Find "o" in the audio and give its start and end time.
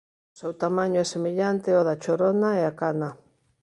0.33-0.35